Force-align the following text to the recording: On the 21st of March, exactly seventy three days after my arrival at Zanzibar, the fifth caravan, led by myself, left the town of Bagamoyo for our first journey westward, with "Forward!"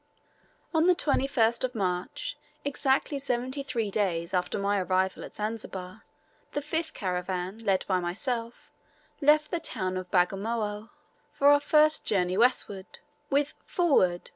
On 0.73 0.87
the 0.87 0.95
21st 0.95 1.63
of 1.63 1.75
March, 1.75 2.35
exactly 2.65 3.19
seventy 3.19 3.61
three 3.61 3.91
days 3.91 4.33
after 4.33 4.57
my 4.57 4.79
arrival 4.81 5.23
at 5.23 5.35
Zanzibar, 5.35 6.05
the 6.53 6.61
fifth 6.63 6.95
caravan, 6.95 7.59
led 7.59 7.85
by 7.87 7.99
myself, 7.99 8.71
left 9.21 9.51
the 9.51 9.59
town 9.59 9.97
of 9.97 10.09
Bagamoyo 10.09 10.89
for 11.31 11.49
our 11.49 11.59
first 11.59 12.03
journey 12.03 12.35
westward, 12.35 12.97
with 13.29 13.53
"Forward!" 13.67 14.29